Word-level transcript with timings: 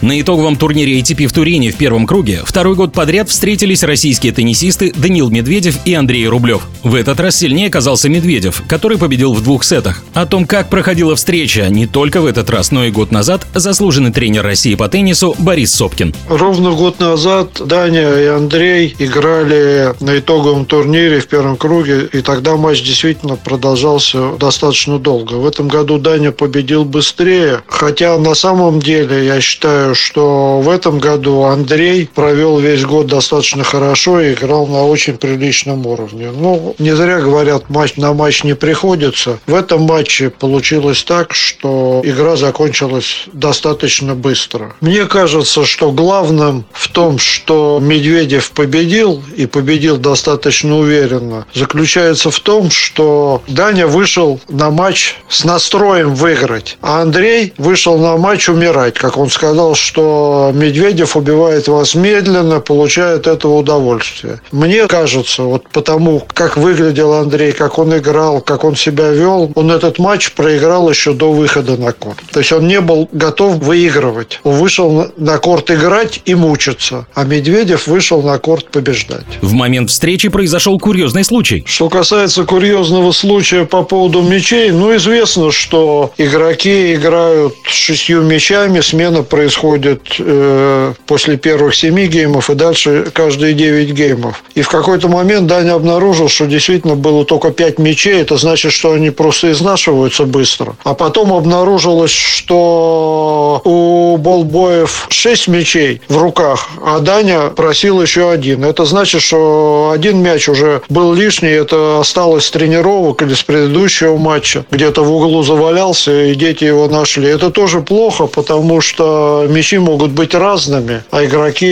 На 0.00 0.20
итоговом 0.20 0.54
турнире 0.54 1.00
ATP 1.00 1.26
в 1.26 1.32
Турине 1.32 1.72
в 1.72 1.76
первом 1.76 2.06
круге 2.06 2.42
второй 2.44 2.76
год 2.76 2.92
подряд 2.92 3.28
встретились 3.28 3.82
российские 3.82 4.32
теннисисты 4.32 4.92
Даниил 4.94 5.28
Медведев 5.28 5.76
и 5.84 5.92
Андрей 5.94 6.28
Рублев. 6.28 6.62
В 6.84 6.94
этот 6.94 7.18
раз 7.18 7.36
сильнее 7.36 7.66
оказался 7.66 8.08
Медведев, 8.08 8.62
который 8.68 8.96
победил 8.96 9.34
в 9.34 9.42
двух 9.42 9.64
сетах. 9.64 10.04
О 10.14 10.24
том, 10.24 10.46
как 10.46 10.70
проходила 10.70 11.16
встреча 11.16 11.66
не 11.68 11.88
только 11.88 12.20
в 12.20 12.26
этот 12.26 12.48
раз, 12.48 12.70
но 12.70 12.84
и 12.84 12.92
год 12.92 13.10
назад, 13.10 13.44
заслуженный 13.54 14.12
тренер 14.12 14.44
России 14.44 14.76
по 14.76 14.88
теннису 14.88 15.34
Борис 15.38 15.74
Сопкин. 15.74 16.14
Ровно 16.28 16.70
год 16.70 17.00
назад 17.00 17.60
Даня 17.66 18.20
и 18.20 18.26
Андрей 18.26 18.94
играли 19.00 19.94
на 20.00 20.20
итоговом 20.20 20.64
турнире 20.64 21.18
в 21.18 21.26
первом 21.26 21.56
круге, 21.56 22.08
и 22.12 22.20
тогда 22.20 22.56
матч 22.56 22.82
действительно 22.82 23.34
продолжался 23.34 24.36
достаточно 24.38 25.00
долго. 25.00 25.34
В 25.34 25.46
этом 25.46 25.66
году 25.66 25.98
Даня 25.98 26.30
победил 26.30 26.84
быстрее, 26.84 27.62
хотя 27.66 28.16
на 28.18 28.34
самом 28.34 28.78
деле 28.78 29.26
я 29.26 29.40
считаю, 29.40 29.87
что 29.94 30.60
в 30.60 30.68
этом 30.68 30.98
году 30.98 31.42
Андрей 31.42 32.08
провел 32.12 32.58
весь 32.58 32.84
год 32.84 33.06
достаточно 33.06 33.64
хорошо 33.64 34.20
и 34.20 34.34
играл 34.34 34.66
на 34.66 34.84
очень 34.84 35.16
приличном 35.16 35.86
уровне. 35.86 36.30
Ну, 36.30 36.74
не 36.78 36.94
зря 36.94 37.20
говорят, 37.20 37.70
матч 37.70 37.96
на 37.96 38.12
матч 38.12 38.44
не 38.44 38.54
приходится. 38.54 39.38
В 39.46 39.54
этом 39.54 39.82
матче 39.82 40.30
получилось 40.30 41.04
так, 41.04 41.34
что 41.34 42.00
игра 42.04 42.36
закончилась 42.36 43.24
достаточно 43.32 44.14
быстро. 44.14 44.74
Мне 44.80 45.06
кажется, 45.06 45.64
что 45.64 45.92
главным 45.92 46.64
в 46.72 46.88
том, 46.88 47.18
что 47.18 47.78
Медведев 47.80 48.50
победил 48.52 49.22
и 49.36 49.46
победил 49.46 49.96
достаточно 49.96 50.76
уверенно, 50.78 51.46
заключается 51.54 52.30
в 52.30 52.40
том, 52.40 52.70
что 52.70 53.42
Даня 53.48 53.86
вышел 53.86 54.40
на 54.48 54.70
матч 54.70 55.16
с 55.28 55.44
настроем 55.44 56.14
выиграть, 56.14 56.76
а 56.80 57.02
Андрей 57.02 57.52
вышел 57.58 57.98
на 57.98 58.16
матч 58.16 58.48
умирать, 58.48 58.94
как 58.94 59.16
он 59.16 59.30
сказал, 59.30 59.74
что 59.78 60.50
Медведев 60.54 61.16
убивает 61.16 61.68
вас 61.68 61.94
медленно, 61.94 62.60
получает 62.60 63.26
этого 63.26 63.58
удовольствие. 63.58 64.40
Мне 64.52 64.86
кажется, 64.86 65.42
вот 65.42 65.68
потому, 65.70 66.26
как 66.34 66.56
выглядел 66.56 67.14
Андрей, 67.14 67.52
как 67.52 67.78
он 67.78 67.96
играл, 67.96 68.40
как 68.40 68.64
он 68.64 68.76
себя 68.76 69.10
вел, 69.10 69.52
он 69.54 69.70
этот 69.70 69.98
матч 69.98 70.32
проиграл 70.32 70.90
еще 70.90 71.12
до 71.12 71.32
выхода 71.32 71.76
на 71.76 71.92
корт. 71.92 72.18
То 72.32 72.40
есть 72.40 72.52
он 72.52 72.66
не 72.66 72.80
был 72.80 73.08
готов 73.12 73.56
выигрывать. 73.56 74.40
Он 74.44 74.54
вышел 74.54 75.10
на 75.16 75.38
корт 75.38 75.70
играть 75.70 76.20
и 76.24 76.34
мучиться, 76.34 77.06
а 77.14 77.24
Медведев 77.24 77.86
вышел 77.86 78.22
на 78.22 78.38
корт 78.38 78.70
побеждать. 78.70 79.24
В 79.40 79.52
момент 79.52 79.90
встречи 79.90 80.28
произошел 80.28 80.78
курьезный 80.78 81.24
случай. 81.24 81.64
Что 81.66 81.88
касается 81.88 82.44
курьезного 82.44 83.12
случая 83.12 83.64
по 83.64 83.82
поводу 83.82 84.22
мячей, 84.22 84.70
ну, 84.70 84.94
известно, 84.96 85.50
что 85.52 86.12
игроки 86.18 86.94
играют 86.94 87.54
шестью 87.64 88.22
мячами, 88.22 88.80
смена 88.80 89.22
происходит 89.22 89.67
проходит 89.68 90.16
э, 90.18 90.94
после 91.06 91.36
первых 91.36 91.74
семи 91.74 92.06
геймов 92.06 92.48
и 92.48 92.54
дальше 92.54 93.10
каждые 93.12 93.52
девять 93.52 93.90
геймов. 93.90 94.42
И 94.54 94.62
в 94.62 94.68
какой-то 94.68 95.08
момент 95.08 95.46
Даня 95.46 95.74
обнаружил, 95.74 96.28
что 96.28 96.46
действительно 96.46 96.94
было 96.94 97.24
только 97.24 97.50
пять 97.50 97.78
мячей. 97.78 98.22
Это 98.22 98.38
значит, 98.38 98.72
что 98.72 98.92
они 98.92 99.10
просто 99.10 99.52
изнашиваются 99.52 100.24
быстро. 100.24 100.74
А 100.84 100.94
потом 100.94 101.34
обнаружилось, 101.34 102.10
что 102.10 103.60
у 103.64 104.16
болбоев 104.16 105.06
шесть 105.10 105.48
мячей 105.48 106.00
в 106.08 106.16
руках, 106.16 106.68
а 106.82 107.00
Даня 107.00 107.50
просил 107.50 108.00
еще 108.00 108.30
один. 108.30 108.64
Это 108.64 108.86
значит, 108.86 109.20
что 109.20 109.92
один 109.94 110.22
мяч 110.22 110.48
уже 110.48 110.80
был 110.88 111.12
лишний. 111.12 111.50
Это 111.50 112.00
осталось 112.00 112.46
с 112.46 112.50
тренировок 112.50 113.22
или 113.22 113.34
с 113.34 113.42
предыдущего 113.42 114.16
матча. 114.16 114.64
Где-то 114.70 115.04
в 115.04 115.12
углу 115.12 115.42
завалялся, 115.42 116.24
и 116.24 116.34
дети 116.34 116.64
его 116.64 116.88
нашли. 116.88 117.28
Это 117.28 117.50
тоже 117.50 117.80
плохо, 117.80 118.26
потому 118.26 118.80
что 118.80 119.46
мячи 119.58 119.78
могут 119.78 120.12
быть 120.12 120.34
разными, 120.34 121.02
а 121.10 121.24
игроки 121.24 121.66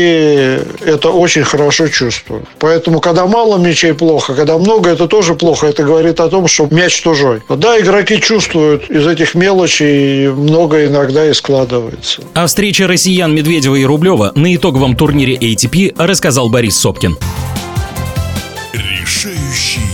это 0.85 1.11
очень 1.11 1.45
хорошо 1.45 1.89
чувствуют. 1.89 2.45
Поэтому, 2.59 3.01
когда 3.01 3.27
мало 3.27 3.59
мячей, 3.59 3.95
плохо, 3.95 4.35
когда 4.35 4.59
много, 4.59 4.91
это 4.91 5.07
тоже 5.07 5.35
плохо. 5.35 5.69
Это 5.69 5.85
говорит 5.85 6.21
о 6.21 6.29
том, 6.29 6.49
что 6.49 6.67
мяч 6.71 7.03
чужой. 7.03 7.41
Да, 7.49 7.79
игроки 7.79 8.21
чувствуют 8.21 8.91
из 8.91 9.07
этих 9.07 9.35
мелочей, 9.35 10.29
много 10.29 10.87
иногда 10.87 11.31
и 11.31 11.33
складывается. 11.33 12.23
О 12.35 12.47
встрече 12.47 12.87
россиян 12.87 13.33
Медведева 13.33 13.77
и 13.77 13.85
Рублева 13.85 14.33
на 14.35 14.55
итоговом 14.55 14.97
турнире 14.97 15.37
ATP 15.37 15.95
рассказал 15.97 16.49
Борис 16.49 16.77
Сопкин. 16.81 17.17
Решающий 18.73 19.87